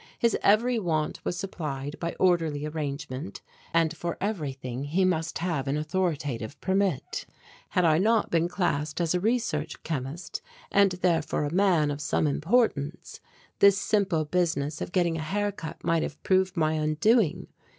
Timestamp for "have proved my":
16.01-16.73